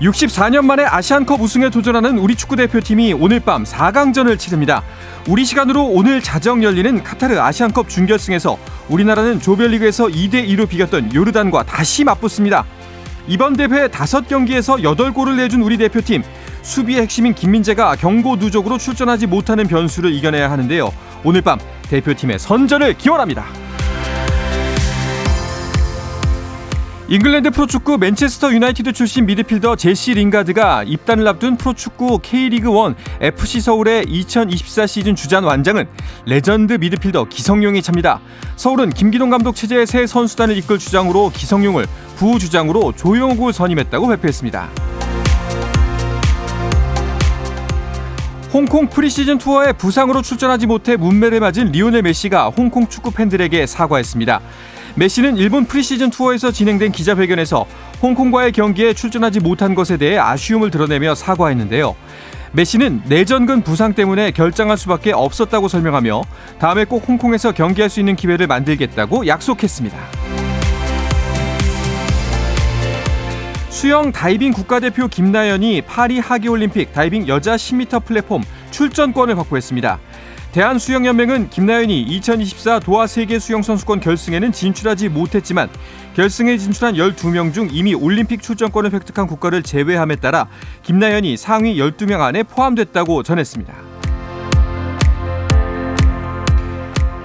[0.00, 4.84] 64년 만에 아시안컵 우승에 도전하는 우리 축구 대표팀이 오늘 밤 4강전을 치릅니다.
[5.28, 8.56] 우리 시간으로 오늘 자정 열리는 카타르 아시안컵 준결승에서
[8.88, 12.64] 우리나라는 조별리그에서 2대 2로 비겼던 요르단과 다시 맞붙습니다.
[13.26, 16.22] 이번 대회 5경기에서 8골을 내준 우리 대표팀
[16.62, 20.92] 수비의 핵심인 김민재가 경고 누적으로 출전하지 못하는 변수를 이겨내야 하는데요.
[21.24, 21.58] 오늘 밤
[21.90, 23.67] 대표팀의 선전을 기원합니다.
[27.10, 34.04] 잉글랜드 프로축구 맨체스터 유나이티드 출신 미드필더 제시 링가드가 입단을 앞둔 프로축구 K리그 1 FC 서울의
[34.06, 35.88] 2024 시즌 주장 완장은
[36.26, 38.20] 레전드 미드필더 기성용이 찹니다.
[38.56, 44.68] 서울은 김기동 감독 체제의 새 선수단을 이끌 주장으로 기성용을 부주장으로 조영욱을 선임했다고 발표했습니다.
[48.52, 54.42] 홍콩 프리시즌 투어에 부상으로 출전하지 못해 뭇매를 맞은 리오넬 메시가 홍콩 축구 팬들에게 사과했습니다.
[54.98, 57.66] 메시는 일본 프리시즌 투어에서 진행된 기자회견에서
[58.02, 61.94] 홍콩과의 경기에 출전하지 못한 것에 대해 아쉬움을 드러내며 사과했는데요.
[62.50, 66.22] 메시는 내전근 부상 때문에 결장할 수밖에 없었다고 설명하며
[66.58, 69.96] 다음에 꼭 홍콩에서 경기할 수 있는 기회를 만들겠다고 약속했습니다.
[73.68, 78.42] 수영 다이빙 국가대표 김나연이 파리 하계올림픽 다이빙 여자 10m 플랫폼
[78.72, 80.00] 출전권을 확보했습니다.
[80.52, 85.68] 대한수영연맹은 김나연이 2024 도하 세계 수영선수권 결승에는 진출하지 못했지만
[86.14, 90.48] 결승에 진출한 12명 중 이미 올림픽 출전권을 획득한 국가를 제외함에 따라
[90.82, 93.74] 김나연이 상위 12명 안에 포함됐다고 전했습니다.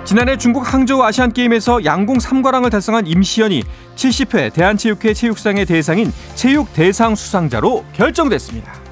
[0.03, 3.63] 지난해 중국 항저우 아시안게임에서 양궁 3관왕을 달성한 임시연이
[3.95, 8.82] 70회 대한체육회 체육상의 대상인 체육대상 수상자로 결정됐습니다.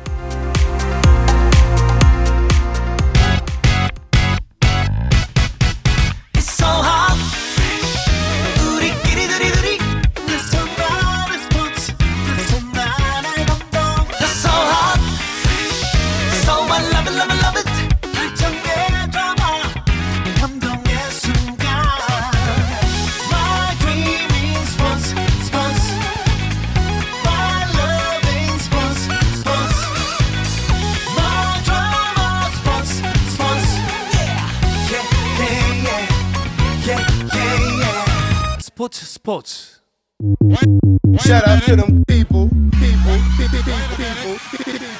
[41.71, 43.63] To them people, people, people,
[43.95, 44.35] people,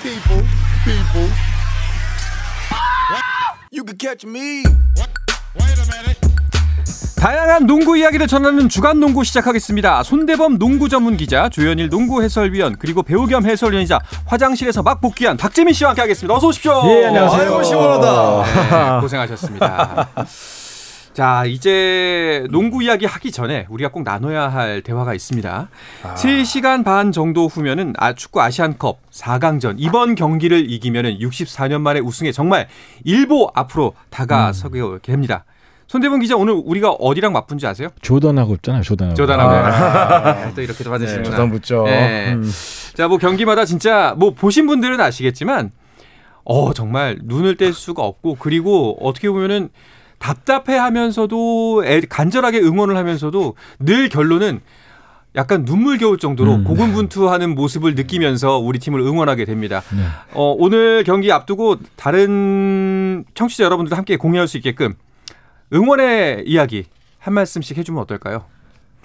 [0.04, 0.42] people,
[0.86, 1.30] people.
[3.72, 4.64] You can catch me.
[5.59, 6.20] Wait a minute.
[7.18, 10.04] 다양한 농구 이야기를 전하는 주간 농구 시작하겠습니다.
[10.04, 15.74] 손대범 농구 전문 기자, 조현일 농구 해설위원, 그리고 배우 겸 해설위원이자 화장실에서 막 복귀한 박재민
[15.74, 16.34] 씨와 함께하겠습니다.
[16.34, 16.82] 어서 오십시오.
[16.86, 17.42] 예, 안녕하세요.
[17.42, 18.96] 아이고 시원하다.
[18.96, 20.09] 네, 고생하셨습니다.
[21.14, 25.70] 자, 이제 농구 이야기 하기 전에 우리가 꼭 나눠야 할 대화가 있습니다.
[26.04, 26.16] 아.
[26.16, 32.70] 3시간 반 정도 후면은 아, 축구 아시안컵 4강전 이번 경기를 이기면은 64년 만에 우승에 정말
[33.04, 35.00] 일보 앞으로 다가서게 음.
[35.02, 35.44] 됩니다.
[35.88, 37.90] 손대범 기자 오늘 우리가 어디랑 맞붙는지 아세요?
[38.02, 38.82] 조던하고 있잖아요.
[38.82, 39.18] 조던하고.
[39.18, 39.54] 조던하고.
[39.54, 40.46] 아.
[40.46, 41.30] 네, 또 이렇게 받으시는구나.
[41.30, 41.84] 네, 조던 붙죠.
[41.84, 42.32] 네.
[42.32, 42.50] 음.
[42.94, 45.72] 자, 뭐 경기마다 진짜 뭐 보신 분들은 아시겠지만
[46.46, 49.70] 어 정말 눈을 뗄 수가 없고 그리고 어떻게 보면은
[50.22, 54.62] 답답해하면서도 간절하게 응원을 하면서도 늘 결론은
[55.36, 56.64] 약간 눈물 겨울 정도로 음.
[56.66, 59.82] 고군분투하는 모습을 느끼면서 우리 팀을 응원하게 됩니다.
[59.96, 60.04] 네.
[60.34, 64.94] 어, 오늘 경기 앞두고 다른 청취자 여러분들도 함께 공유할 수 있게끔
[65.72, 66.84] 응원의 이야기
[67.18, 68.44] 한 말씀씩 해주면 어떨까요?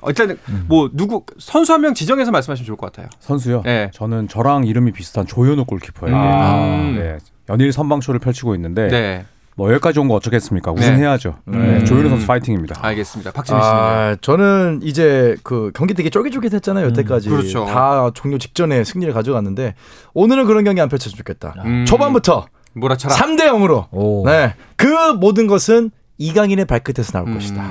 [0.00, 0.64] 어, 일단 음.
[0.68, 3.08] 뭐 누구 선수 한 명 지정해서 말씀하시면 좋을 것 같아요.
[3.20, 3.62] 선수요?
[3.64, 3.90] 네.
[3.94, 6.16] 저는 저랑 이름이 비슷한 조현우 골키퍼예요.
[6.16, 6.92] 아.
[6.96, 7.18] 네.
[7.48, 9.24] 연일 선방쇼를 펼치고 있는데 네.
[9.56, 10.72] 뭐 여기까지 온 거 어쩌겠습니까?
[10.74, 10.80] 네.
[10.80, 11.34] 우승해야죠.
[11.46, 11.56] 네.
[11.56, 11.84] 음.
[11.84, 12.78] 조윤우 선수 파이팅입니다.
[12.82, 13.32] 알겠습니다.
[13.32, 16.86] 박지민 씨는 아, 저는 이제 그 경기 되게 쫄깃쫄깃했잖아요.
[16.88, 17.64] 여태까지 음, 그렇죠.
[17.64, 19.74] 다 종료 직전에 승리를 가져갔는데
[20.14, 21.54] 오늘은 그런 경기 안 펼쳤으면 좋겠다.
[21.64, 21.84] 음.
[21.86, 23.14] 초반부터 몰아쳐라.
[23.14, 23.86] 3대 0으로.
[23.92, 24.24] 오.
[24.26, 24.54] 네.
[24.76, 27.62] 그 모든 것은 이강인의 발끝에서 나올 음, 것이다.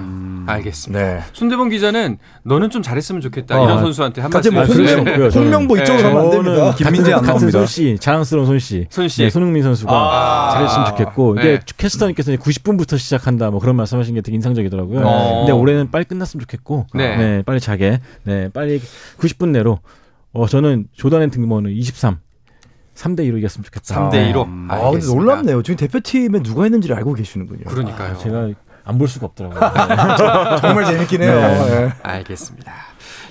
[0.47, 1.03] 알겠습니다.
[1.03, 1.21] 네.
[1.33, 3.59] 손대범 기자는 너는 좀 잘했으면 좋겠다.
[3.59, 3.65] 어.
[3.65, 5.03] 이런 선수한테 한 말씀 해주세요.
[5.03, 6.75] 뭐 홍명보 이쪽으로 가면 안 됩니다.
[6.75, 7.59] 김민재 안 나옵니다.
[7.59, 8.86] 손씨, 자랑스러운 손 씨.
[8.89, 9.24] 손 씨.
[9.24, 10.51] 네, 손흥민 선수가 아.
[10.53, 11.59] 잘했으면 좋겠고 이게 네.
[11.77, 15.01] 캐스터님께서 90분부터 시작한다 뭐 그런 말씀하신 게 되게 인상적이더라고요.
[15.03, 15.39] 어.
[15.39, 17.18] 근데 올해는 빨리 끝났으면 좋겠고 네.
[17.18, 18.80] 네 빨리 자게 네 빨리
[19.18, 19.80] 90분 내로
[20.33, 22.19] 어 저는 조던앤 등번호 23
[22.95, 24.09] 3대 2로 이겼으면 좋겠다.
[24.09, 24.47] 3대 2로.
[24.69, 25.62] 아, 근데 놀랍네요.
[25.63, 27.65] 지금 대표팀에 누가 있는지를 알고 계시는군요.
[27.65, 28.13] 그러니까요.
[28.13, 28.50] 아, 제가
[28.88, 29.59] 안 볼 수가 없더라고요.
[30.62, 31.31] 정말 재밌긴 해요.
[31.36, 31.86] 네.
[31.88, 31.94] 네.
[32.03, 32.71] 알겠습니다.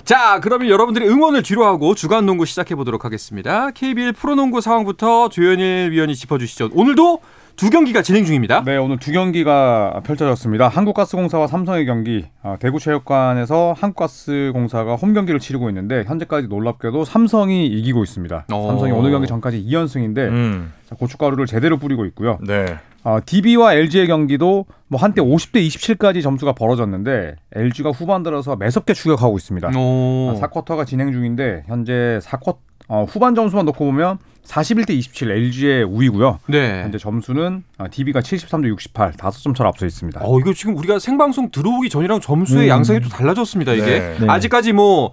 [0.03, 3.71] 자, 그러면 여러분들이 응원을 뒤로 하고 주간 농구 시작해 보도록 하겠습니다.
[3.71, 6.69] KBL 프로농구 상황부터 조현일 위원이 짚어주시죠.
[6.73, 7.21] 오늘도
[7.55, 8.63] 두 경기가 진행 중입니다.
[8.65, 10.67] 네, 오늘 두 경기가 펼쳐졌습니다.
[10.67, 12.25] 한국가스공사와 삼성의 경기.
[12.43, 18.47] 아, 대구체육관에서 한국가스공사가 홈 경기를 치르고 있는데 현재까지 놀랍게도 삼성이 이기고 있습니다.
[18.51, 18.55] 오.
[18.55, 18.67] 어.
[18.67, 20.73] 삼성이 오늘 경기 전까지 2연승인데 음.
[20.99, 22.39] 고춧가루를 제대로 뿌리고 있고요.
[22.45, 22.77] 네.
[23.05, 29.37] 어, DB와 LG의 경기도 뭐 한때 50대 27까지 점수가 벌어졌는데 LG가 후반 들어서 매섭게 추격하고
[29.37, 29.69] 있습니다.
[29.77, 30.31] 오.
[30.31, 32.57] 아, 4쿼터가 진행 중인데 현재 4쿼
[32.87, 36.39] 어, 후반 점수만 놓고 보면 41대 27 LG의 우위고요.
[36.47, 36.83] 네.
[36.83, 40.21] 현재 점수는 DB가 73대 68, 5점 차로 앞서 있습니다.
[40.23, 42.69] 어, 이거 지금 우리가 생방송 들어오기 전이랑 점수의 음.
[42.69, 43.85] 양상이 또 달라졌습니다, 이게.
[43.85, 44.17] 네.
[44.19, 44.27] 네.
[44.29, 45.11] 아직까지 뭐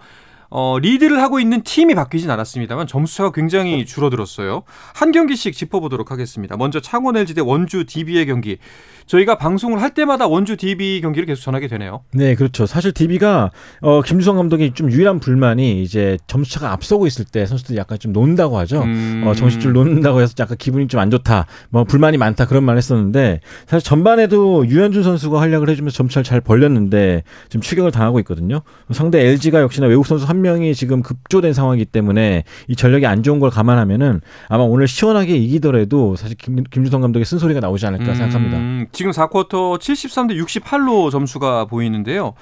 [0.55, 4.63] 어, 리드를 하고 있는 팀이 바뀌진 않았습니다만 점수차가 굉장히 줄어들었어요.
[4.95, 6.57] 한 경기씩 짚어보도록 하겠습니다.
[6.57, 8.59] 먼저 창원 LG 대 원주 DB의 경기.
[9.07, 12.05] 저희가 방송을 할 때마다 원주 DB 경기를 계속 전하게 되네요.
[12.13, 12.67] 네, 그렇죠.
[12.67, 13.51] 사실 DB가
[13.81, 18.57] 어, 김주성 감독이 좀 유일한 불만이 이제 점수차가 앞서고 있을 때 선수들이 약간 좀 논다고
[18.59, 18.83] 하죠.
[18.83, 19.25] 음...
[19.27, 21.47] 어, 정신줄 놓는다고 해서 약간 기분이 좀 안 좋다.
[21.71, 27.25] 뭐 불만이 많다 그런 말 했었는데 사실 전반에도 유현준 선수가 활약을 해주면서 점수차를 잘 벌렸는데
[27.49, 28.63] 지금 추격을 당하고 있거든요.
[28.93, 33.41] 상대 LG가 역시나 외국 선수 한 명이 지금 급조된 상황이기 때문에 이 전력이 안 좋은
[33.41, 38.15] 걸 감안하면은 아마 오늘 시원하게 이기더라도 사실 김, 김주성 감독의 쓴소리가 나오지 않을까 음...
[38.15, 38.91] 생각합니다.
[38.93, 42.35] 지금 4쿼터 73대 68로 점수가 보이는데요.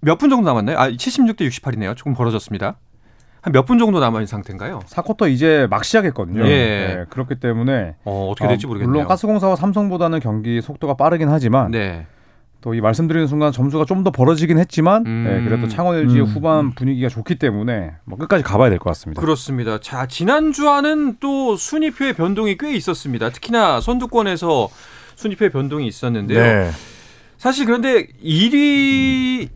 [0.00, 0.78] 몇 분 정도 남았나요?
[0.78, 1.96] 아, 76대 68이네요.
[1.96, 2.76] 조금 벌어졌습니다.
[3.42, 4.80] 한몇분 정도 남아 있는 상태인가요?
[4.86, 6.44] 4쿼터 이제 막 시작했거든요.
[6.46, 6.48] 예.
[6.48, 8.92] 네, 그렇기 때문에 어, 떻게 될지 모르겠네요.
[8.92, 12.06] 물론 가스공사와 삼성보다는 경기 속도가 빠르긴 하지만 네.
[12.62, 15.24] 또 이 말씀드리는 순간 점수가 좀 더 벌어지긴 했지만 음.
[15.28, 16.26] 네, 그래도 창원 LG의 음.
[16.26, 19.20] 후반 분위기가 좋기 때문에 뭐 끝까지 가봐야 될 것 같습니다.
[19.20, 19.78] 그렇습니다.
[19.80, 23.30] 자 지난주와는 또 순위표의 변동이 꽤 있었습니다.
[23.30, 24.68] 특히나 선두권에서
[25.16, 26.40] 순위표의 변동이 있었는데요.
[26.42, 26.70] 네.
[27.38, 29.48] 사실 그런데 1위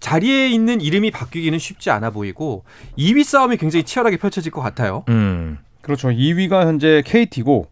[0.00, 2.64] 자리에 있는 이름이 바뀌기는 쉽지 않아 보이고
[2.98, 5.04] 2위 싸움이 굉장히 치열하게 펼쳐질 것 같아요.
[5.08, 5.58] 음.
[5.80, 6.08] 그렇죠.
[6.08, 7.68] 2위가 현재 KT고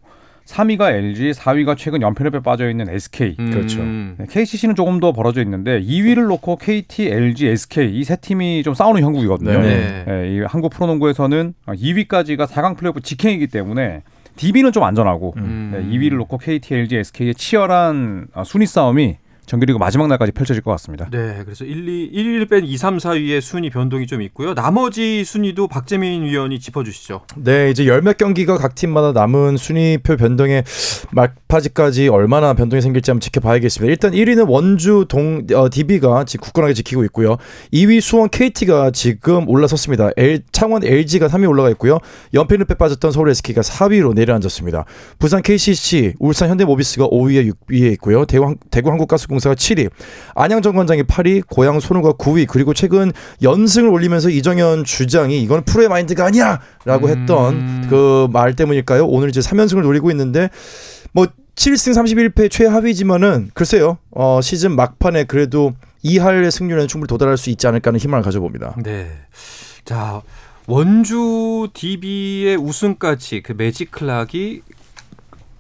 [0.47, 3.37] 3위가 LG, 4위가 최근 연패를 빠져 있는 SK.
[3.39, 3.51] 음.
[3.51, 3.83] 그렇죠.
[3.83, 8.75] 네, KCC는 조금 더 벌어져 있는데 2위를 놓고 KT, LG, SK 이 세 팀이 좀
[8.75, 9.59] 싸우는 형국이거든요.
[9.61, 10.05] 네.
[10.07, 14.03] 네, 이 한국 프로농구에서는 2위까지가 4강 플레이오프 직행이기 때문에
[14.37, 15.71] DB는 좀 안전하고 음.
[15.73, 20.71] 네, 2위를 놓고 KT, LG, SK의 치열한 아, 순위 싸움이 정규리그 마지막 날까지 펼쳐질 것
[20.73, 21.09] 같습니다.
[21.11, 24.55] 네, 그래서 1, 2, 1위를 뺀 2, 3, 4위의 순위 변동이 좀 있고요.
[24.55, 27.23] 나머지 순위도 박재민 위원이 짚어주시죠.
[27.37, 30.63] 네, 이제 열 몇 경기가 각 팀마다 남은 순위표 변동의
[31.13, 33.91] 막바지까지 얼마나 변동이 생길지 한번 지켜봐야겠습니다.
[33.91, 37.37] 일단 1위는 원주 동 어, DB가 지금 굳건하게 지키고 있고요.
[37.73, 40.11] 2위 수원 KT가 지금 올라섰습니다.
[40.17, 41.99] L, 창원 LG가 3위 올라가 있고요.
[42.35, 44.85] 연패를 빼 빠졌던 서울 SK가 4위로 내려앉았습니다.
[45.19, 48.25] 부산 KCC, 울산 현대모비스가 5위에 6위에 있고요.
[48.27, 49.91] 대구, 대구 한국가스 공 사가 7위,
[50.35, 57.09] 안양정관장이 8위, 고양 손우가 9위, 그리고 최근 연승을 올리면서 이정현 주장이 이건 프로의 마인드가 아니야라고
[57.09, 57.87] 했던 음.
[57.89, 59.07] 그말 때문일까요?
[59.07, 60.49] 오늘 이제 3연승을 노리고 있는데
[61.13, 61.27] 뭐
[61.57, 61.95] 7승
[62.35, 63.99] 31패 최하위지만은 글쎄요.
[64.11, 65.73] 어, 시즌 막판에 그래도
[66.05, 68.75] 2할의 승률에는 충분히 도달할 수 있지 않을까 하는 희망을 가져봅니다.
[68.83, 69.11] 네.
[69.85, 70.21] 자,
[70.67, 74.63] 원주 DB의 우승까지 그 매직 클락이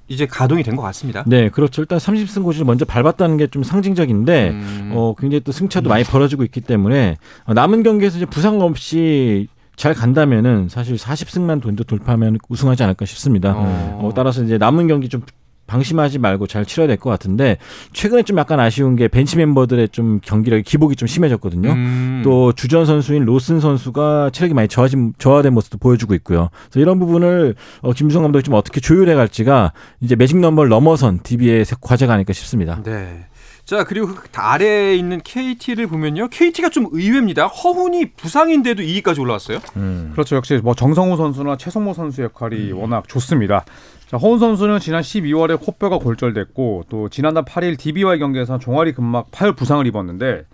[0.08, 1.24] 이제 가동이 된 것 같습니다.
[1.26, 1.80] 네, 그렇죠.
[1.82, 4.92] 일단 30승 고지를 먼저 밟았다는 게 좀 상징적인데, 음.
[4.94, 9.94] 어, 굉장히 또 승차도 많이 벌어지고 있기 때문에 어, 남은 경기에서 이제 부상 없이 잘
[9.94, 13.54] 간다면은 사실 40승만 돈도 돌파하면 우승하지 않을까 싶습니다.
[13.56, 14.00] 어.
[14.02, 15.22] 어, 따라서 이제 남은 경기 좀
[15.66, 17.58] 방심하지 말고 잘 치러야 될 것 같은데
[17.92, 21.70] 최근에 좀 약간 아쉬운 게 벤치 멤버들의 좀 경기력이 기복이 좀 심해졌거든요.
[21.70, 22.20] 음.
[22.24, 26.48] 또 주전 선수인 로슨 선수가 체력이 많이 저하진 저하된 모습도 보여주고 있고요.
[26.70, 31.64] 그래서 이런 부분을 어, 김주성 감독이 좀 어떻게 조율해 갈지가 이제 매직 넘버를 넘어선 DB의
[31.80, 32.80] 과제가 아닐까 싶습니다.
[32.84, 33.26] 네.
[33.64, 37.46] 자 그리고 그 아래에 있는 KT를 보면요, KT가 좀 의외입니다.
[37.46, 39.58] 허훈이 부상인데도 2위까지 올라왔어요.
[39.76, 40.10] 음.
[40.12, 40.36] 그렇죠.
[40.36, 42.78] 역시 뭐 정성우 선수나 최성모 선수 역할이 음.
[42.78, 43.64] 워낙 좋습니다.
[44.06, 49.54] 자, 허훈 선수는 지난 12월에 코뼈가 골절됐고 또 지난달 8일 DB와의 경기에서 종아리 근막 파열
[49.54, 50.44] 부상을 입었는데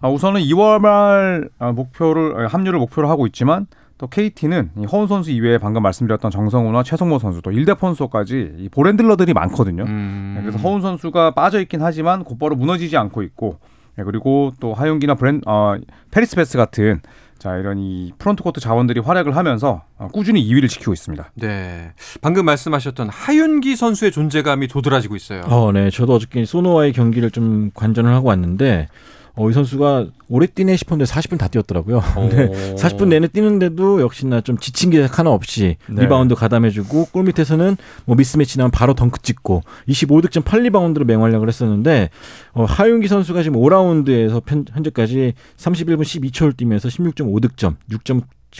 [0.00, 5.06] 아, 우선은 2월 말 아, 목표를 아, 합류를 목표로 하고 있지만 또 KT는 이 허훈
[5.06, 9.84] 선수 이외에 방금 말씀드렸던 정성우나 최성모 선수 또 일데폰소까지 이 볼핸들러들이 많거든요.
[9.84, 10.34] 음.
[10.36, 13.58] 네, 그래서 허훈 선수가 빠져 있긴 하지만 곧바로 무너지지 않고 있고
[13.96, 15.76] 네, 그리고 또 하윤기나 브랜 어,
[16.10, 17.00] 패리스 배스 같은
[17.44, 21.32] 자 이런 이 프론트 코트 자원들이 활약을 하면서 어, 꾸준히 2위를 지키고 있습니다.
[21.34, 25.42] 네, 방금 말씀하셨던 하윤기 선수의 존재감이 도드라지고 있어요.
[25.42, 28.88] 어, 네, 저도 어저께 소노와의 경기를 좀 관전을 하고 왔는데
[29.36, 32.02] 어, 이 선수가 오래 뛰네 싶었는데 40분 다 뛰었더라고요.
[32.30, 36.02] 네, 40분 내내 뛰는데도 역시나 좀 지친 게 하나 없이 네.
[36.02, 42.10] 리바운드 가담해주고 골 밑에서는 뭐 미스매치 나면 바로 덩크 찍고 25득점 8리바운드로 맹활약을 했었는데
[42.52, 48.04] 어, 하윤기 선수가 지금 5라운드에서 편, 현재까지 31분 12초를 뛰면서 16.5득점, 6.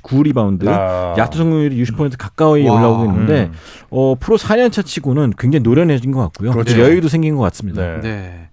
[0.03, 1.15] 9리바운드, 아.
[1.17, 2.75] 야투 성공률이 60% 가까이 와.
[2.75, 3.53] 올라오고 있는데 음.
[3.91, 6.51] 어, 프로 4년차 치고는 굉장히 노련해진 것 같고요.
[6.51, 6.81] 그렇죠.
[6.81, 7.81] 여유도 생긴 것 같습니다.
[7.81, 8.01] 네.
[8.01, 8.49] 네.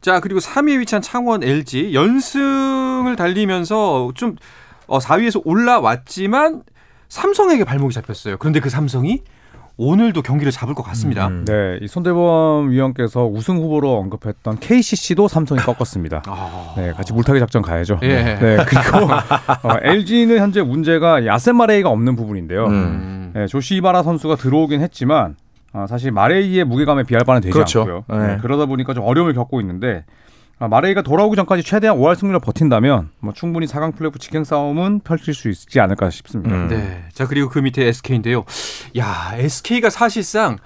[0.00, 4.36] 자 그리고 3위에 위치한 창원 LG 연승을 달리면서 좀
[4.86, 6.62] 어, 4위에서 올라왔지만
[7.08, 8.36] 삼성에게 발목이 잡혔어요.
[8.38, 9.22] 그런데 그 삼성이
[9.78, 11.28] 오늘도 경기를 잡을 것 같습니다.
[11.28, 11.44] 음.
[11.44, 16.22] 네, 이 손대범 위원께서 우승 후보로 언급했던 KCC도 삼성이 꺾었습니다.
[16.26, 16.74] 아...
[16.76, 17.98] 네, 같이 물타기 작전 가야죠.
[18.02, 18.38] 예.
[18.40, 22.66] 네, 그리고 어, LG는 현재 문제가 야센 마레이가 없는 부분인데요.
[22.66, 23.32] 음.
[23.34, 25.36] 네, 조시 이바라 선수가 들어오긴 했지만
[25.72, 27.80] 어, 사실 마레이의 무게감에 비할 바는 되지 그렇죠.
[27.80, 28.04] 않고요.
[28.08, 28.26] 네.
[28.26, 30.04] 네, 그러다 보니까 좀 어려움을 겪고 있는데
[30.58, 35.34] 아, 마레이가 돌아오기 전까지 최대한 5할 승률을 버틴다면 뭐 충분히 4강 플레이오프 직행 싸움은 펼칠
[35.34, 36.56] 수 있지 않을까 싶습니다.
[36.56, 36.68] 음.
[36.68, 37.04] 네.
[37.12, 38.44] 자 그리고 그 밑에 SK인데요.
[38.96, 40.56] 야 SK가 사실상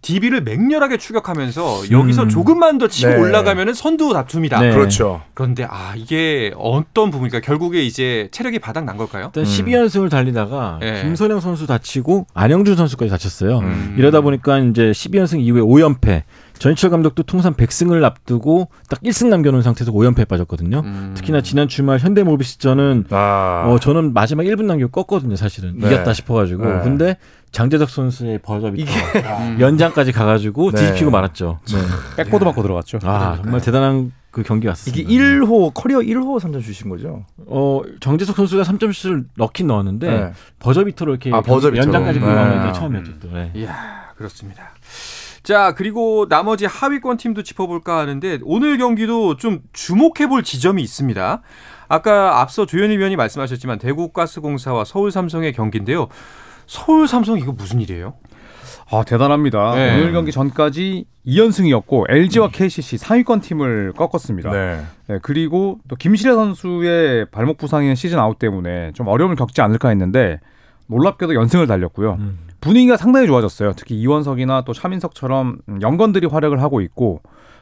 [0.00, 2.28] DB를 맹렬하게 추격하면서 여기서 음.
[2.28, 3.16] 조금만 더 치고 네.
[3.16, 4.60] 올라가면은 선두 다툼이다.
[4.60, 4.72] 네.
[4.72, 5.22] 그렇죠.
[5.34, 7.40] 그런데 아 이게 어떤 부분일까?
[7.40, 9.32] 결국에 이제 체력이 바닥 난 걸까요?
[9.34, 9.48] 일단 음.
[9.48, 11.02] 12연승을 달리다가 네.
[11.02, 13.58] 김선영 선수 다치고 안영준 선수까지 다쳤어요.
[13.58, 13.94] 음.
[13.98, 16.22] 이러다 보니까 이제 12연승 이후에 5연패.
[16.58, 20.82] 전희철 감독도 통산 100승을 앞두고 딱 1승 남겨놓은 상태에서 5연패에 빠졌거든요.
[20.84, 21.12] 음.
[21.16, 23.64] 특히나 지난 주말 현대모비스전은 아.
[23.68, 25.36] 어, 저는 마지막 1분 남기고 껐거든요.
[25.36, 25.86] 사실은 네.
[25.86, 26.64] 이겼다 싶어가지고.
[26.64, 26.80] 네.
[26.82, 27.16] 근데
[27.52, 28.90] 장재석 선수의 버저비 이게
[29.60, 30.80] 연장까지 가가지고 네.
[30.80, 31.58] 뒤집히고 말았죠.
[31.68, 31.78] 네.
[32.24, 32.98] 백보드 맞고 들어갔죠.
[33.04, 35.00] 아 정말 대단한 그 경기 같습니다.
[35.00, 37.24] 이게 1호 커리어 1호 3점 슛인 거죠?
[37.46, 40.32] 어 정재석 선수가 3점 슛을 넣긴 넣었는데 네.
[40.58, 41.76] 버저비터로 이렇게 아, 버저비터로.
[41.78, 42.72] 연장까지 들어가는 게 네.
[42.72, 43.12] 처음이었죠.
[43.20, 43.30] 또.
[43.32, 43.50] 네.
[43.54, 44.70] 이야 그렇습니다.
[45.44, 51.40] 자, 그리고 나머지 하위권 팀도 짚어볼까 하는데 오늘 경기도 좀 주목해볼 지점이 있습니다.
[51.88, 56.08] 아까 앞서 조현일 위원이 말씀하셨지만 대구가스공사와 서울삼성의 경기인데요.
[56.68, 58.14] 서울 삼성 이거 무슨 일이에요?
[58.90, 59.74] 아 대단합니다.
[59.74, 59.96] 네.
[59.96, 64.50] 오늘 경기 전까지 2연승이었고 LG와 KCC 상위권 팀을 꺾었습니다.
[64.50, 64.82] 네.
[65.08, 65.18] 네.
[65.22, 70.40] 그리고 또 김실애 선수의 발목 부상인 시즌 아웃 때문에 좀 어려움을 겪지 않을까 했는데
[70.86, 72.16] 놀랍게도 연승을 달렸고요.
[72.20, 72.38] 음.
[72.60, 73.72] 분위기가 상당히 좋아졌어요.
[73.76, 77.20] 특히 이원석이나 또 차민석처럼 연건들이 활약을 하고 있고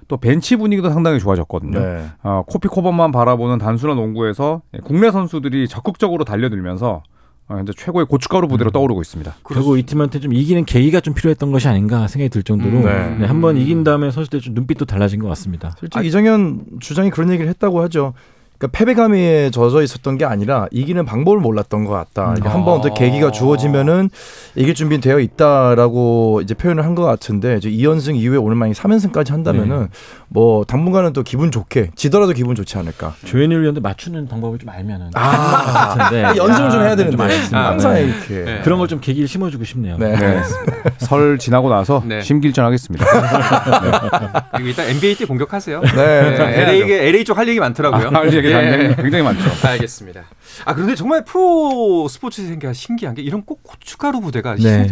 [0.09, 1.79] 또 벤치 분위기도 상당히 좋아졌거든요.
[1.79, 2.07] 네.
[2.23, 7.16] 어, 코피 코버만 바라보는 단순한 농구에서 국내 선수들이 적극적으로 달려들면서 어,
[7.49, 8.73] 현재 최고의 고춧가루 부대로 음.
[8.73, 9.37] 떠오르고 있습니다.
[9.45, 13.17] 그리고 이 팀한테 좀 이기는 계기가 좀 필요했던 것이 아닌가 생각이 들 정도로 음, 네.
[13.21, 15.75] 네, 한번 이긴 다음에 선수들 좀 눈빛도 달라진 것 같습니다.
[15.79, 18.15] 실제 아, 이정현 주장이 그런 얘기를 했다고 하죠.
[18.59, 22.25] 그러니까 패배감에 젖어 있었던 게 아니라 이기는 방법을 몰랐던 것 같다.
[22.25, 24.09] 그러니까 한번 더 계기가 주어지면은
[24.55, 29.31] 이길 준비는 되어 있다라고 이제 표현을 한 것 같은데 이제 2연승 이후에 오늘 만약 3연승까지
[29.31, 29.87] 한다면은 네.
[30.29, 33.15] 뭐 당분간은 또 기분 좋게 지더라도 기분 좋지 않을까.
[33.25, 37.17] 조현일 위원도 맞추는 방법을 좀 알면은 아, 같은데 연습을 좀 해야 되는데
[37.49, 38.03] 좀 항상 네.
[38.05, 38.61] 이렇게 네.
[38.63, 39.97] 그런 걸 좀 계기를 심어주고 싶네요.
[39.99, 40.17] 네.
[40.17, 40.43] 네.
[40.99, 42.21] 설 지나고 나서 네.
[42.23, 43.05] 심길전 하겠습니다.
[44.53, 45.81] 그리고 일단 NBA 때 공격하세요.
[45.81, 46.37] 네.
[46.39, 48.11] LA LA 쪽 할 얘기 많더라고요.
[48.15, 48.95] 아, 예.
[48.97, 49.45] 굉장히 많죠.
[49.67, 50.23] 알겠습니다.
[50.65, 54.89] 아 그런데 정말 프로 스포츠 생각 신기한 게 이런 꼭 고춧가루 부대가 네.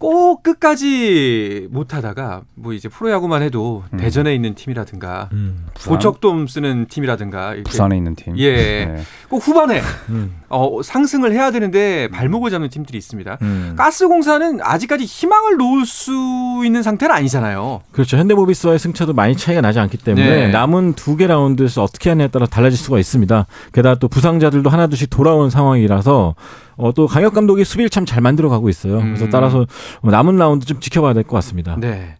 [0.00, 3.98] 꼭 끝까지 못하다가 뭐 이제 프로야구만 해도 음.
[3.98, 5.66] 대전에 있는 팀이라든가 음.
[5.86, 9.02] 고척돔 쓰는 팀이라든가 부산에 있는 팀, 예, 네.
[9.28, 10.40] 꼭 후반에 음.
[10.48, 13.38] 어, 상승을 해야 되는데 발목을 잡는 팀들이 있습니다.
[13.42, 13.74] 음.
[13.76, 17.82] 가스공사는 아직까지 희망을 놓을 수 있는 상태는 아니잖아요.
[17.92, 18.16] 그렇죠.
[18.16, 20.48] 현대모비스와의 승차도 많이 차이가 나지 않기 때문에 네.
[20.48, 23.46] 남은 두 개 라운드에서 어떻게 하느냐에 따라 달라질 수가 있습니다.
[23.74, 26.34] 게다가 또 부상자들도 하나 둘씩 돌아온 상황이라서
[26.80, 29.00] 어, 또 강혁 감독이 수비를 참 잘 만들어 가고 있어요.
[29.00, 29.30] 그래서 음.
[29.30, 29.66] 따라서
[30.02, 31.76] 남은 라운드 좀 지켜봐야 될 것 같습니다.
[31.78, 32.16] 네.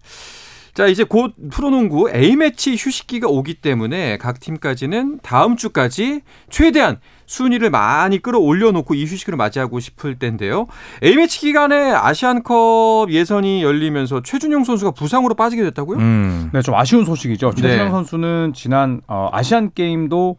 [0.75, 8.19] 자, 이제 곧 프로농구 A매치 휴식기가 오기 때문에 각 팀까지는 다음 주까지 최대한 순위를 많이
[8.19, 10.67] 끌어올려 놓고 이 휴식을 맞이하고 싶을 텐데요.
[11.03, 15.99] A매치 기간에 아시안컵 예선이 열리면서 최준용 선수가 부상으로 빠지게 됐다고요?
[15.99, 16.51] 음.
[16.53, 17.51] 네, 좀 아쉬운 소식이죠.
[17.57, 17.63] 네.
[17.63, 20.37] 최준용 선수는 지난 어, 아시안 게임도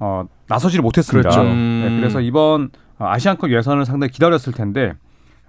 [0.00, 1.28] 어, 나서지를 못했습니다.
[1.28, 1.42] 그렇죠.
[1.48, 1.84] 음.
[1.88, 4.94] 네, 그래서 이번 어, 아시안컵 예선을 상당히 기다렸을 텐데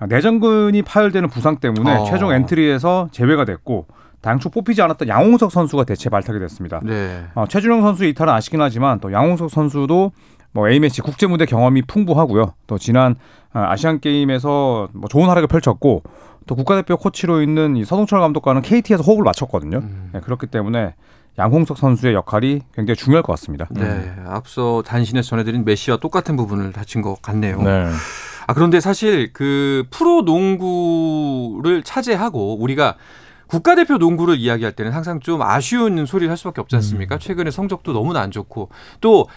[0.07, 2.03] 내전근이 파열되는 부상 때문에 어.
[2.05, 3.88] 최종 엔트리에서 제외가 됐고
[4.21, 6.81] 당초 뽑히지 않았던 양홍석 선수가 대체 발탁이 됐습니다.
[6.83, 7.25] 네.
[7.35, 10.12] 어, 최준영 선수의 이탈은 아쉽긴 하지만 또 양홍석 선수도
[10.51, 12.53] 뭐 A매치 국제 무대 경험이 풍부하고요.
[12.65, 13.15] 또 지난
[13.53, 16.03] 어, 아시안 게임에서 뭐 좋은 활약을 펼쳤고
[16.47, 19.77] 또 국가대표 코치로 있는 이 서동철 감독과는 KT에서 호흡을 맞췄거든요.
[19.77, 20.09] 음.
[20.13, 20.95] 네, 그렇기 때문에
[21.37, 23.67] 양홍석 선수의 역할이 굉장히 중요할 것 같습니다.
[23.71, 24.25] 네, 음.
[24.27, 27.61] 앞서 단신에서 전해드린 메시와 똑같은 부분을 다친 것 같네요.
[27.61, 27.89] 네.
[28.47, 32.95] 아 그런데 사실 그 프로 농구를 차지하고 우리가
[33.47, 37.15] 국가대표 농구를 이야기할 때는 항상 좀 아쉬운 소리를 할 수밖에 없지 않습니까?
[37.15, 37.19] 음.
[37.19, 38.69] 최근에 성적도 너무나 안 좋고
[39.01, 39.27] 또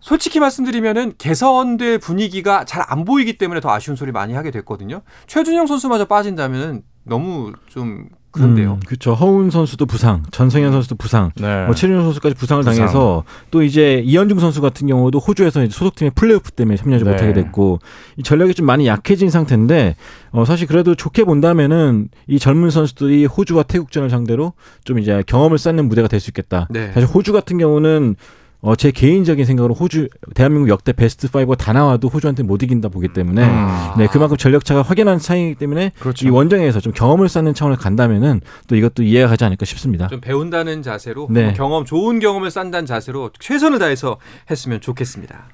[0.00, 5.02] 솔직히 말씀드리면은 개선될 분위기가 잘 안 보이기 때문에 더 아쉬운 소리 많이 하게 됐거든요.
[5.26, 8.74] 최준영 선수마저 빠진다면 너무 좀 그런데요.
[8.74, 9.14] 음, 그렇죠.
[9.14, 11.64] 허운 선수도 부상, 전성현 선수도 부상, 네.
[11.64, 12.76] 뭐 최준영 선수까지 부상을 부상.
[12.76, 17.10] 당해서 또 이제 이현중 선수 같은 경우도 호주에서 소속팀의 플레이오프 때문에 참여하지 네.
[17.10, 17.78] 못하게 됐고
[18.18, 19.96] 이 전력이 좀 많이 약해진 상태인데
[20.32, 24.52] 어 사실 그래도 좋게 본다면은 이 젊은 선수들이 호주와 태국전을 상대로
[24.84, 26.66] 좀 이제 경험을 쌓는 무대가 될 수 있겠다.
[26.70, 26.92] 네.
[26.92, 28.14] 사실 호주 같은 경우는
[28.60, 33.08] 어, 제 개인적인 생각으로 호주 대한민국 역대 베스트 5가 다 나와도 호주한테 못 이긴다 보기
[33.08, 33.94] 때문에 아.
[33.96, 36.26] 네 그만큼 전력차가 확연한 차이기 때문에 그렇죠.
[36.26, 40.08] 이 원정에서 좀 경험을 쌓는 차원을 간다면은 또 이것도 이해가 가지 않을까 싶습니다.
[40.08, 41.52] 좀 배운다는 자세로 네.
[41.52, 44.18] 경험 좋은 경험을 쌓는다는 자세로 최선을 다해서
[44.50, 45.48] 했으면 좋겠습니다.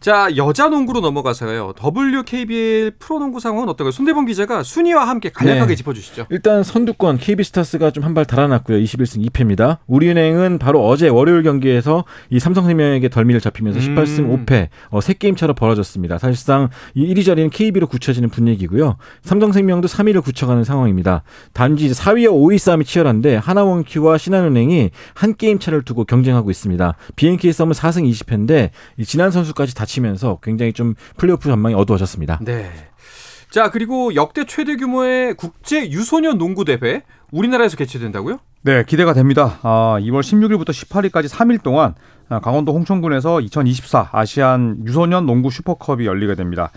[0.00, 1.74] 자 여자 농구로 넘어가서요.
[1.78, 3.92] WKBL 프로농구 상황은 어떤가요?
[3.92, 5.76] 손대범 기자가 순위와 함께 간략하게 네.
[5.76, 6.26] 짚어주시죠.
[6.30, 8.78] 일단 선두권 KB스타스가 좀 한 발 달아났고요.
[8.78, 9.76] 21승 2패입니다.
[9.86, 13.94] 우리은행은 바로 어제 월요일 경기에서 이 삼성생명에게 덜미를 잡히면서 음.
[13.94, 16.16] 18승 5패 어, 3게임 차로 벌어졌습니다.
[16.16, 18.96] 사실상 이 1위 자리는 KB로 굳혀지는 분위기고요.
[19.22, 21.22] 삼성생명도 3위를 굳혀가는 상황입니다.
[21.52, 26.94] 단지 4위와 5위 싸움이 치열한데 하나원큐와 신한은행이 한 게임 차를 두고 경쟁하고 있습니다.
[27.16, 28.70] BNK 썸은 4승 20패인데
[29.06, 32.38] 지난 선수까지 다 치면서 굉장히 좀 플레이오프 전망이 어두워졌습니다.
[32.42, 32.70] 네.
[33.50, 38.38] 자 그리고 역대 최대 규모의 국제 유소년 농구 대회 우리나라에서 개최된다고요?
[38.62, 39.58] 네, 기대가 됩니다.
[39.62, 41.94] 아, 2월 16일부터 18일까지 3일 동안
[42.28, 46.70] 아, 강원도 홍천군에서 2024 아시안 유소년 농구 슈퍼컵이 열리게 됩니다.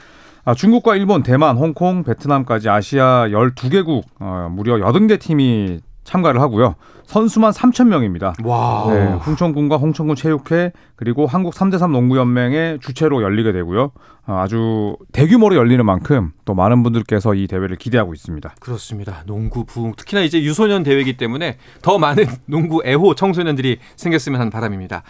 [0.46, 6.76] 아, 중국과 일본, 대만, 홍콩, 베트남까지 아시아 12개국 어, 무려 80개 팀이 참가를 하고요.
[7.06, 8.34] 선수만 3천 명입니다.
[8.44, 8.86] 와.
[8.90, 13.92] 네, 홍천군과 홍천군 체육회 그리고 한국 3대3 농구연맹의 주최로 열리게 되고요.
[14.26, 18.56] 어, 아주 대규모로 열리는 만큼 또 많은 분들께서 이 대회를 기대하고 있습니다.
[18.60, 19.24] 그렇습니다.
[19.26, 25.04] 농구 부흥 특히나 이제 유소년 대회이기 때문에 더 많은 농구 애호 청소년들이 생겼으면 하는 바람입니다.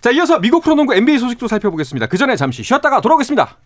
[0.00, 2.06] 자, 이어서 미국 프로농구 NBA 소식도 살펴보겠습니다.
[2.06, 3.56] 그 전에 잠시 쉬었다가 돌아오겠습니다.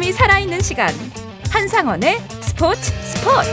[0.00, 0.92] 짜릿함이 살아있는 시간.
[1.50, 3.50] 한상원의 스포츠 스포츠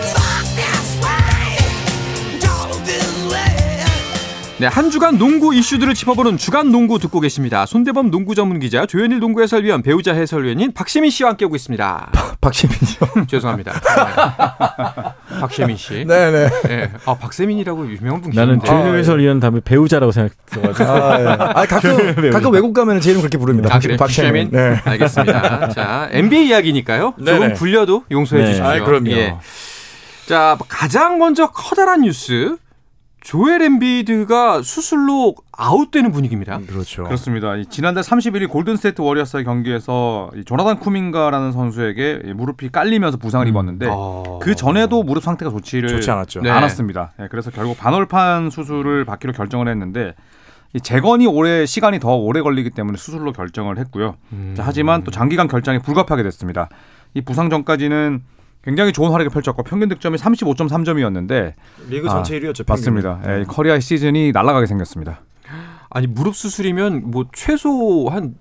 [4.59, 7.67] 네, 한 주간 농구 이슈들을 짚어보는 주간 농구 듣고 계십니다.
[7.67, 12.11] 손대범 농구 전문 기자, 조현일 농구 해설위원, 배우자 해설위원인 박시민 씨와 함께하고 있습니다.
[12.41, 13.27] 박시민이요?
[13.29, 13.73] 죄송합니다.
[13.73, 15.39] 네.
[15.39, 16.05] 박시민 씨.
[16.05, 16.31] 네네.
[16.31, 16.49] 네.
[16.63, 16.91] 네.
[17.05, 20.91] 아, 박세민이라고 유명한 분 나는 조현일 아, 해설위원 다음에 배우자라고 생각해가지고.
[20.91, 21.27] 아, 네.
[21.29, 23.75] 아, 가끔, 가끔 외국 가면 제 이름 그렇게 부릅니다.
[23.75, 23.95] 아, 그래?
[23.95, 24.49] 박시민?
[24.51, 24.81] 네.
[24.83, 25.69] 알겠습니다.
[25.69, 27.13] 자, NBA 이야기니까요.
[27.19, 27.53] 조금 네네.
[27.53, 28.47] 불려도 용서해 네.
[28.47, 28.65] 주십시오.
[28.65, 29.11] 아, 그럼요.
[29.11, 29.35] 예.
[30.25, 32.57] 자, 가장 먼저 커다란 뉴스.
[33.27, 36.61] 조엘 엠비드가 수술로 아웃되는 분위기입니다.
[36.65, 37.03] 그렇죠.
[37.03, 37.61] 그렇습니다.
[37.69, 43.49] 지난달 31일 골든스테이트 워리어스의 경기에서 조나단 쿠밍가라는 선수에게 무릎이 깔리면서 부상을 음.
[43.49, 44.39] 입었는데 아...
[44.41, 46.39] 그 전에도 무릎 상태가 좋지를 좋지 않았죠.
[46.39, 46.49] 네.
[46.49, 47.11] 않았습니다.
[47.19, 50.15] 네, 그래서 결국 반월판 수술을 받기로 결정을 했는데
[50.81, 54.15] 재건이 오래 시간이 더 오래 걸리기 때문에 수술로 결정을 했고요.
[54.31, 54.55] 음...
[54.57, 56.69] 하지만 또 장기간 결장이 불가피하게 됐습니다.
[57.13, 58.21] 이 부상 전까지는
[58.67, 61.53] 굉장히 좋은 활약을 펼쳤고 평균 득점이 35.3점이었는데
[61.89, 62.67] 리그 전체 아, 1위였죠.
[62.67, 63.21] 맞습니다.
[63.25, 65.21] 예, 커리어 시즌이 날아가게 생겼습니다.
[65.89, 68.35] 아니 무릎 수술이면 뭐 최소 한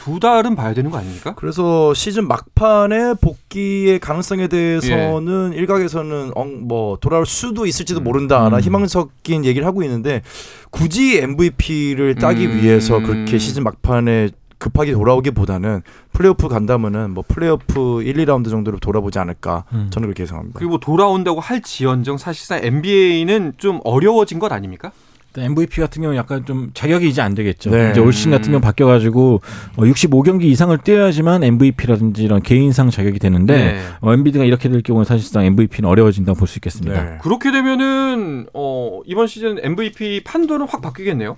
[0.00, 1.34] 두 달은 봐야 되는 거 아닙니까?
[1.36, 5.58] 그래서 시즌 막판에 복귀의 가능성에 대해서는 예.
[5.58, 8.04] 일각에서는 엉, 뭐 돌아올 수도 있을지도 음.
[8.04, 8.62] 모른다라는 음.
[8.62, 10.22] 희망 섞인 얘기를 하고 있는데
[10.70, 12.56] 굳이 MVP를 따기 음.
[12.56, 14.30] 위해서 그렇게 시즌 막판에
[14.60, 19.88] 급하게 돌아오기보다는 플레이오프 간다면은 뭐 플레이오프 1, 2라운드 정도로 돌아보지 않을까 음.
[19.90, 20.58] 저는 그렇게 예상합니다.
[20.58, 24.92] 그리고 돌아온다고 할 지연정 사실상 NBA는 좀 어려워진 것 아닙니까?
[25.36, 27.70] MVP 같은 경우 약간 좀 자격이 이제 안 되겠죠.
[27.70, 27.92] 네.
[27.92, 29.40] 이제 올 시즌 같은 경우 바뀌어가지고
[29.76, 33.80] 65경기 어, 이상을 뛰어야지만 MVP라든지 이런 개인상 자격이 되는데 네.
[34.00, 37.02] 어, 엔비드가 이렇게 될 경우는 사실상 MVP는 어려워진다고 볼 수 있겠습니다.
[37.02, 37.18] 네.
[37.22, 41.36] 그렇게 되면은 어, 이번 시즌 MVP 판도는 확 바뀌겠네요.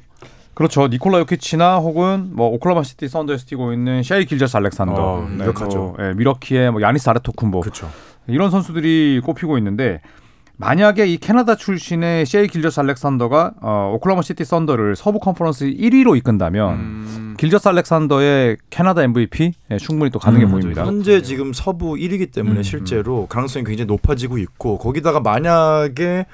[0.55, 0.87] 그렇죠.
[0.88, 5.97] 니콜라 요키치나 혹은 뭐 오클라호마 시티 썬더에서 뛰고 있는 셰이 길저스 알렉산더, 어, 네, 유력하죠.
[5.99, 7.91] 네, 밀워키의 뭐 야니스 아데토쿤보 그렇죠.
[8.27, 10.01] 이런 선수들이 꼽히고 있는데
[10.59, 16.75] 만약에 이 캐나다 출신의 셰이 길저스 알렉산더가 어, 오클라호마 시티 썬더를 서부 컨퍼런스 1위로 이끈다면
[16.75, 17.35] 음.
[17.38, 20.85] 길저스 알렉산더의 캐나다 MVP 네, 충분히 또 가능해 음, 보입니다.
[20.85, 26.27] 현재 지금 서부 1위기 때문에 음, 실제로 가능성이 굉장히 높아지고 있고 거기다가 만약에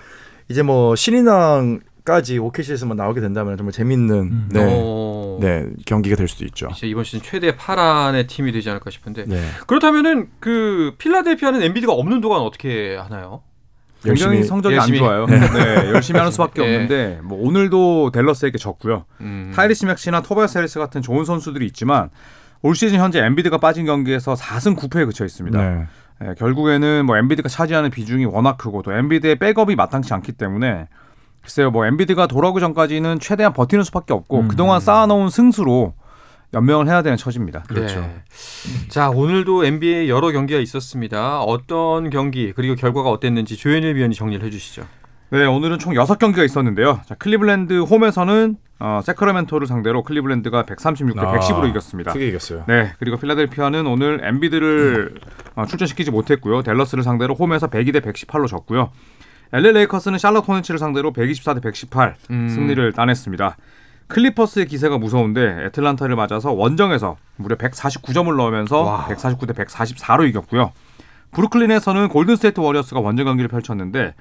[0.50, 4.48] 이제 뭐 신인왕 까지 OKC에서만 나오게 된다면 정말 재밌는 음.
[4.50, 5.36] 네, 어.
[5.42, 6.70] 네 경기가 될 수도 있죠.
[6.82, 9.38] 이번 시즌 최대 파란의 팀이 되지 않을까 싶은데 네.
[9.66, 13.42] 그렇다면은 그 필라델피아는 엠비드가 없는 동안 어떻게 하나요?
[14.02, 14.98] 굉장히 열심히, 성적이 열심히.
[15.00, 15.26] 안 좋아요.
[15.26, 15.38] 네.
[15.38, 15.90] 네.
[15.90, 16.64] 열심히 하는 수밖에 네.
[16.72, 19.04] 없는데 뭐 오늘도 댈러스에게 졌고요.
[19.20, 19.52] 음.
[19.54, 22.08] 타이리스 맥시나 토바이어스 해리스 같은 좋은 선수들이 있지만
[22.62, 25.58] 올 시즌 현재 엠비드가 빠진 경기에서 4승 9패에 그쳐 있습니다.
[25.58, 25.86] 네.
[26.20, 30.88] 네, 결국에는 뭐 엠비드가 차지하는 비중이 워낙 크고 또 엠비드의 백업이 마땅치 않기 때문에
[31.48, 34.48] 글쎄요 뭐 엠비드가 돌아오기 전까지는 최대한 버티는 수밖에 없고 음.
[34.48, 35.94] 그동안 쌓아놓은 승수로
[36.52, 37.62] 연명을 해야 되는 처지입니다.
[37.62, 38.00] 그렇죠.
[38.00, 38.22] 네.
[38.88, 41.40] 자 오늘도 NBA 여러 경기가 있었습니다.
[41.40, 44.84] 어떤 경기 그리고 결과가 어땠는지 조현일 위원이 정리를 해주시죠.
[45.30, 47.00] 네 오늘은 총 6경기가 있었는데요.
[47.06, 52.12] 자, 클리블랜드 홈에서는 어, 새크라멘토를 상대로 클리블랜드가 136대 아, 110으로 이겼습니다.
[52.12, 52.64] 크게 이겼어요.
[52.68, 55.14] 네, 그리고 필라델피아는 오늘 엠비드를
[55.56, 56.62] 어, 출전시키지 못했고요.
[56.62, 58.90] 댈러스를 상대로 홈에서 102대 118로 졌고요.
[59.52, 62.48] LA 레이커스는 샬럿 호네츠를 상대로 124 대 118 음.
[62.48, 63.56] 승리를 따냈습니다.
[64.08, 69.06] 클리퍼스의 기세가 무서운데 애틀란타를 맞아서 원정에서 무려 149점을 넣으면서 와.
[69.06, 70.72] 149 대 144로 이겼고요.
[71.32, 74.14] 브루클린에서는 골든스테이트 워리어스가 원정 경기를 펼쳤는데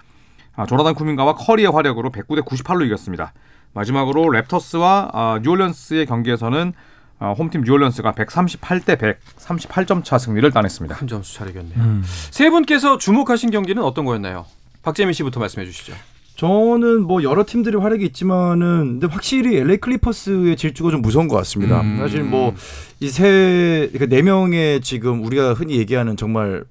[0.56, 3.34] 아, 조나단 쿠민가와 커리의 활약으로 109대 98로 이겼습니다.
[3.74, 6.74] 마지막으로 랩터스와 아, 뉴올리언스의 경기에서는
[7.20, 10.96] 아, 홈팀 뉴올리언스가 138대 100, 38점 차 승리를 따냈습니다.
[10.96, 11.80] 큰 점수 차였겠네요.
[11.80, 12.04] 음.
[12.06, 14.46] 세 분께서 주목하신 경기는 어떤 거였나요?
[14.88, 15.94] 박재민 씨부터 말씀해 주시죠.
[16.38, 21.82] 저는 뭐 여러 팀들이 활약이 있지만은 근데 확실히 LA 클리퍼스의 질주가 좀 무서운 것 같습니다.
[21.82, 21.98] 음.
[21.98, 22.54] 사실 뭐
[23.02, 26.64] 이세 그러니까 네 명의 지금 우리가 흔히 얘기하는 정말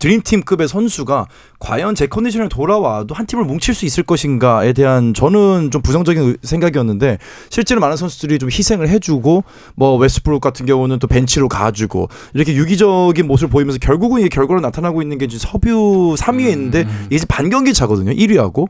[0.00, 1.26] 드림팀급의 선수가
[1.58, 7.18] 과연 제 컨디션에 돌아와도 한 팀을 뭉칠 수 있을 것인가에 대한 저는 좀 부정적인 생각이었는데
[7.50, 13.26] 실제로 많은 선수들이 좀 희생을 해주고 뭐 웨스트브룩 같은 경우는 또 벤치로 가주고 이렇게 유기적인
[13.26, 17.06] 모습을 보이면서 결국은 이 결과로 나타나고 있는 게 지금 서부 3위에 있는데 음.
[17.10, 18.68] 이게 반경기 차거든요 1위하고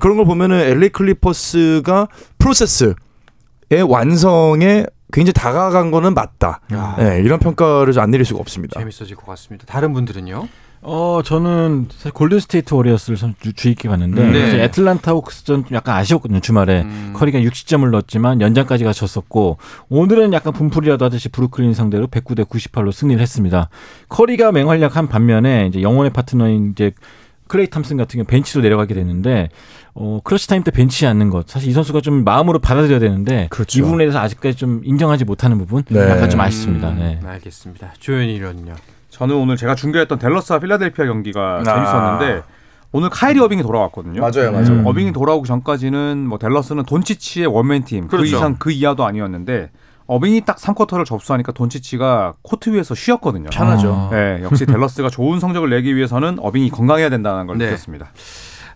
[0.00, 2.94] 그런 걸 보면은 LA 클리퍼스가 프로세스
[3.70, 6.60] 의 완성에 굉장히 다가간 거는 맞다.
[6.98, 8.80] 네, 이런 평가를 안 내릴 수가 없습니다.
[8.80, 9.64] 재밌어질 것 같습니다.
[9.64, 10.48] 다른 분들은요?
[10.86, 13.16] 어 저는 골든 스테이트 워리어스를
[13.56, 14.64] 주의 깊게 봤는데 네.
[14.64, 17.14] 애틀란타 호크스전 약간 아쉬웠거든요 주말에 음.
[17.16, 19.56] 커리가 60점을 넣었지만 연장까지 가셨었고
[19.88, 23.70] 오늘은 약간 분풀이라도 하듯이 브루클린 상대로 109대 98로 승리를 했습니다.
[24.10, 26.92] 커리가 맹활약한 반면에 이제 영원의 파트너인 이제
[27.54, 29.48] 클레이 탐슨 같은 경우 벤치로 내려가게 되는데
[29.94, 33.78] 어 clutch time 때 벤치에 앉는 것 사실 이 선수가 좀 마음으로 받아들여야 되는데 그렇죠.
[33.78, 36.00] 이 부분에 대해서 아직까지 좀 인정하지 못하는 부분 네.
[36.00, 36.90] 약간 좀 아쉽습니다.
[36.90, 37.20] 네.
[37.22, 37.94] 음, 알겠습니다.
[38.00, 38.74] 조현일은요.
[39.10, 41.62] 저는 오늘 제가 중계했던 델러스와 필라델피아 경기가 아.
[41.62, 42.42] 재밌었는데
[42.90, 44.20] 오늘 카이리 어빙이 돌아왔거든요.
[44.20, 44.70] 맞아요, 맞아요.
[44.70, 44.86] 음.
[44.86, 48.32] 어빙이 돌아오기 전까지는 뭐 델러스는 돈치치의 원맨 팀, 그 그렇죠.
[48.32, 49.70] 그 이상 그 이하도 아니었는데
[50.06, 53.48] 어빙이 딱 3쿼터를 접수하니까 돈치치가 코트 위에서 쉬었거든요.
[53.50, 54.08] 편하죠.
[54.12, 57.66] 네, 역시 델러스가 좋은 성적을 내기 위해서는 어빙이 건강해야 된다는 걸 네.
[57.66, 58.10] 느꼈습니다.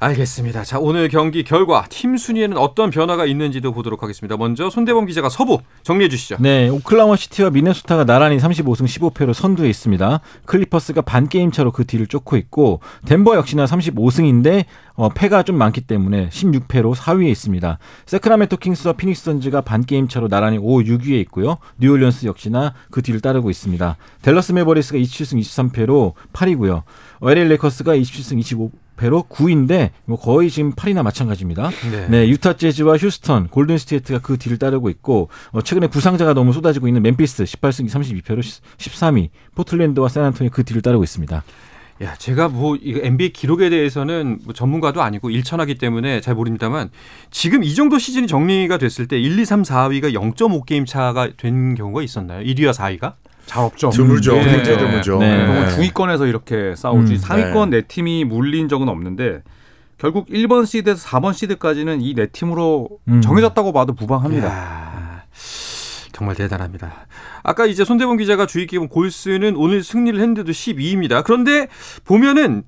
[0.01, 0.63] 알겠습니다.
[0.63, 4.37] 자, 오늘 경기 결과 팀 순위에는 어떤 변화가 있는지도 보도록 하겠습니다.
[4.37, 6.37] 먼저 손대범 기자가 서부 정리해 주시죠.
[6.39, 10.21] 네, 오클라호마 시티와 미네소타가 나란히 35승 15패로 선두에 있습니다.
[10.45, 15.81] 클리퍼스가 반 게임 차로 그 뒤를 쫓고 있고 덴버 역시나 35승인데 어, 패가 좀 많기
[15.81, 17.79] 때문에 16패로 4위에 있습니다.
[18.07, 21.59] 세크라멘토 킹스와 피닉스 선즈가 반 게임 차로 나란히 5, 6위에 있고요.
[21.79, 23.97] 뉴올리언스 역시나 그 뒤를 따르고 있습니다.
[24.23, 26.83] 델러스 메버리스가 27승 23패로 8위고요.
[27.23, 31.71] LA 레이커스가 27승 25패로 9위인데 뭐 거의 지금 8위나 마찬가지입니다.
[31.91, 32.09] 네.
[32.09, 32.29] 네.
[32.29, 37.03] 유타 재즈와 휴스턴, 골든 스테이트가 그 뒤를 따르고 있고 어, 최근에 부상자가 너무 쏟아지고 있는
[37.03, 38.41] 멤피스 18승 32패로
[38.77, 41.43] 13위, 포틀랜드와 샌안토니 그 뒤를 따르고 있습니다.
[42.01, 46.91] 야, 제가 뭐 이거 NBA 기록에 대해서는 뭐 전문가도 아니고 일천하기 때문에 잘 모릅니다만
[47.31, 51.75] 지금 이 정도 시즌이 정리가 됐을 때 1, 2, 3, 4위가 0.5 게임 차가 된
[51.75, 52.45] 경우가 있었나요?
[52.45, 53.15] 1위와 4위가?
[53.49, 53.91] 잘 없죠.
[53.91, 54.35] 드물죠.
[54.35, 54.45] 네.
[54.57, 55.19] 굉장히 드물죠.
[55.19, 55.47] 네.
[55.47, 55.69] 네.
[55.71, 57.81] 중위권에서 이렇게 싸우지 음, 3위권 네.
[57.81, 59.43] 네 팀이 물린 적은 없는데
[59.97, 63.21] 결국 1번 시드에서 4번 시드까지는 이 네 팀으로 음.
[63.21, 64.47] 정해졌다고 봐도 무방합니다.
[64.47, 65.23] 야,
[66.13, 67.07] 정말 대단합니다.
[67.43, 71.25] 아까 이제 손대범 기자가 주의 본 골스는 오늘 승리를 했는데도 12위입니다.
[71.25, 71.69] 그런데
[72.05, 72.63] 보면은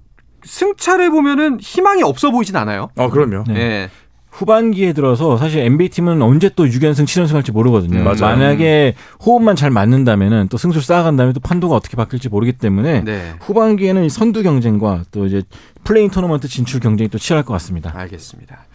[0.45, 2.89] 승차를 보면은 희망이 없어 보이진 않아요.
[2.97, 3.45] 아, 그럼요.
[3.49, 3.91] 네.
[4.31, 4.37] 네.
[4.41, 8.03] 후반기에 들어서 사실 NBA 팀은 언제 또 6연승 7연승 할지 모르거든요.
[8.03, 8.21] 맞아요.
[8.21, 13.35] 만약에 호흡만 잘 맞는다면은 또 승수를 쌓아간다면 또 판도가 어떻게 바뀔지 모르기 때문에 네.
[13.41, 15.43] 후반기에는 선두 경쟁과 또 이제
[15.85, 17.93] play-in 토너먼트 진출 경쟁이 또 치열할 것 같습니다.
[17.95, 18.67] 알겠습니다.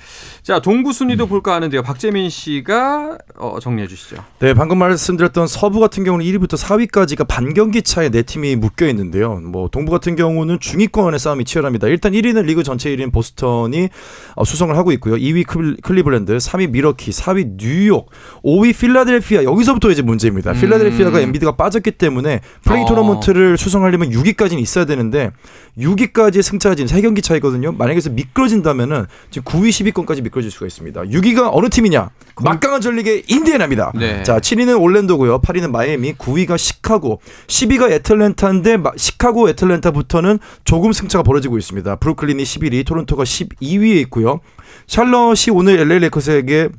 [0.43, 1.29] 자, 동부 순위도 음.
[1.29, 1.81] 볼까 하는데요.
[1.81, 4.17] 박재민 씨가 어, 정리해 주시죠.
[4.39, 9.35] 네, 방금 말씀드렸던 서부 같은 경우는 1위부터 4위까지가 반 경기 차에 네 팀이 묶여 있는데요.
[9.35, 11.87] 뭐 동부 같은 경우는 중위권의 싸움이 치열합니다.
[11.87, 13.89] 일단 1위는 리그 전체 1위인 보스턴이
[14.35, 15.15] 어, 수성을 하고 있고요.
[15.15, 18.09] 2위 클리블랜드, 3위 밀워키, 4위 뉴욕,
[18.43, 19.43] 5위 필라델피아.
[19.43, 20.51] 여기서부터 이제 문제입니다.
[20.51, 20.59] 음.
[20.59, 22.85] 필라델피아가 엠비드가 빠졌기 때문에 플레이 어.
[22.85, 25.31] 토너먼트를 수성하려면 6위까지는 있어야 되는데
[25.77, 27.71] 6위까지의 승차 가 지금 세 경기 차이거든요.
[27.71, 31.01] 만약에 서 미끄러진다면은 지금 9위 10위권까지 미끄러질 수가 있습니다.
[31.01, 32.09] 6위가 어느 팀이냐?
[32.41, 33.93] 막강한 전력의 인디애나입니다.
[33.95, 34.23] 네.
[34.23, 35.39] 자, 7위는 올랜도고요.
[35.41, 41.95] 8위는 마이애미, 9위가 시카고, 10위가 애틀랜타인데 시카고 애틀랜타부터는 조금 승차가 벌어지고 있습니다.
[41.97, 44.41] 브루클린이 11위, 토론토가 12위에 있고요.
[44.87, 46.69] 샬럿이 오늘 LA 레이커스에게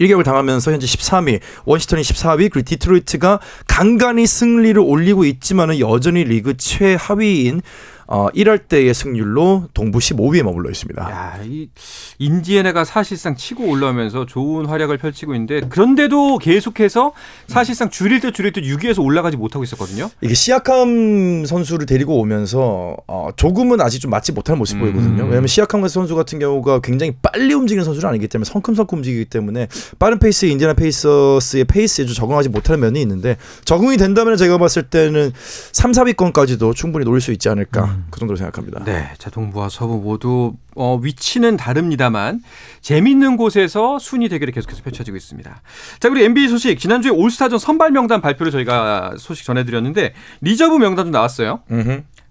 [0.00, 7.62] 일격을 당하면서 현재 13위, 워싱턴이 14위, 그리고 디트로이트가 간간히 승리를 올리고 있지만은 여전히 리그 최하위인
[8.14, 11.02] 어, 1할 때의 승률로 동부 15위에 머물러 있습니다.
[11.02, 11.70] 야, 이
[12.18, 17.14] 인디애나가 사실상 치고 올라오면서 좋은 활약을 펼치고 있는데 그런데도 계속해서
[17.46, 20.10] 사실상 줄일 때 줄일 때 6위에서 올라가지 못하고 있었거든요.
[20.20, 24.80] 이게 시아캄 선수를 데리고 오면서 어, 조금은 아직 좀 맞지 못하는 모습 음.
[24.80, 25.22] 보이거든요.
[25.22, 30.18] 왜냐하면 시아캄 선수 같은 경우가 굉장히 빨리 움직이는 선수는 아니기 때문에 성큼성큼 움직이기 때문에 빠른
[30.18, 35.32] 페이스의 인디애나 페이서스의 페이스에 좀 적응하지 못하는 면이 있는데 적응이 된다면 제가 봤을 때는
[35.72, 37.84] 3, 4위권까지도 충분히 노릴 수 있지 않을까.
[37.84, 38.01] 음.
[38.10, 38.84] 그 정도로 생각합니다.
[38.84, 42.42] 네, 자 동부와 서부 모두 어, 위치는 다릅니다만
[42.80, 45.62] 재밌는 곳에서 순위 대결이 계속해서 펼쳐지고 있습니다.
[46.00, 51.60] 자, 그리고 NBA 소식 지난주에 올스타전 선발 명단 발표를 저희가 소식 전해드렸는데 리저브 명단도 나왔어요.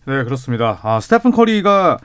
[0.06, 0.80] 네, 그렇습니다.
[0.84, 1.98] 아, 스테픈 커리가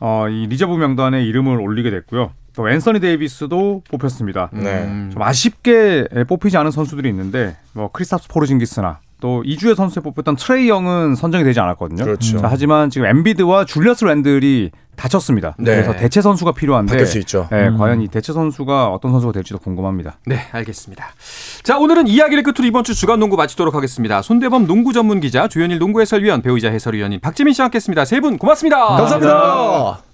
[0.00, 2.32] 어, 이 리저브 명단에 이름을 올리게 됐고요.
[2.54, 4.50] 또 앤서니 데이비스도 뽑혔습니다.
[4.52, 5.08] 네.
[5.12, 11.14] 좀 아쉽게 뽑히지 않은 선수들이 있는데 뭐 크리스탑스 포르징기스나 또 이주의 선수에 뽑혔던 트레이 영은
[11.14, 12.02] 선정이 되지 않았거든요.
[12.02, 12.38] 그렇죠.
[12.40, 15.54] 자, 하지만 지금 엠비드와 줄리어스 랜들이 다쳤습니다.
[15.58, 15.76] 네.
[15.76, 17.46] 그래서 대체 선수가 필요한데 바뀔 수 있죠.
[17.52, 17.78] 네, 음.
[17.78, 20.16] 과연 이 대체 선수가 어떤 선수가 될지도 궁금합니다.
[20.26, 21.06] 네, 알겠습니다.
[21.62, 24.22] 자, 오늘은 이야기를 끝으로 이번 주 주간 농구 마치도록 하겠습니다.
[24.22, 28.04] 손대범 농구 전문 기자, 조현일 농구 해설위원, 배우이자 해설위원인 박재민 씨와 함께했습니다.
[28.04, 28.76] 세 분 고맙습니다.
[28.76, 29.32] 감사합니다.
[29.32, 30.11] 감사합니다.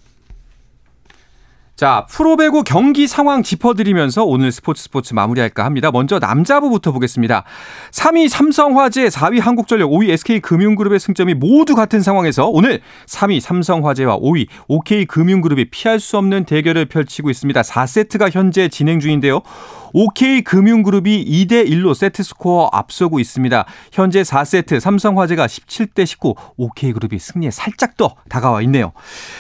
[1.79, 5.93] 자, 프로배구 경기 상황 짚어드리면서 오늘 스포츠 스포츠 마무리할까 합니다.
[5.93, 7.45] 먼저 남자부부터 보겠습니다.
[7.93, 15.67] 3위 삼성화재, 4위 한국전력, 5위 SK금융그룹의 승점이 모두 같은 상황에서 오늘 3위 삼성화재와 5위 OK금융그룹이
[15.71, 17.61] 피할 수 없는 대결을 펼치고 있습니다.
[17.61, 19.43] 4세트가 현재 진행 중인데요.
[19.93, 23.65] OK금융그룹이 2대 1로 세트 스코어 앞서고 있습니다.
[23.93, 28.93] 현재 4세트 삼성화재가 17대 19, OK그룹이 승리에 살짝 더 다가와 있네요.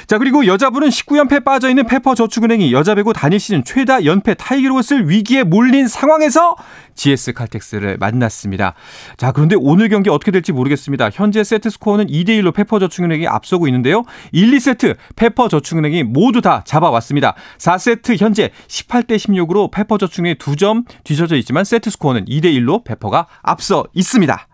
[0.07, 5.09] 자, 그리고 여자부는 19연패 빠져 있는 페퍼저축은행이 여자 배구 단일 시즌 최다 연패 타이기록을 쓸
[5.09, 6.57] 위기에 몰린 상황에서
[6.95, 8.75] GS 칼텍스를 만났습니다.
[9.17, 11.11] 자, 그런데 오늘 경기 어떻게 될지 모르겠습니다.
[11.13, 14.03] 현재 세트 스코어는 2대 1로 페퍼저축은행이 앞서고 있는데요.
[14.33, 17.35] 1, 2세트 페퍼저축은행이 모두 다 잡아왔습니다.
[17.59, 24.49] 4세트 현재 18대 16으로 페퍼저축은행이 2점 뒤져져 있지만 세트 스코어는 2대 1로 페퍼가 앞서 있습니다.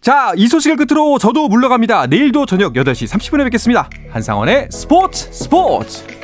[0.00, 2.06] 자, 이 소식을 끝으로 저도 물러갑니다.
[2.06, 3.88] 내일도 저녁 8시 30분에 뵙겠습니다.
[4.10, 6.17] 한상원의 스포츠 스포츠!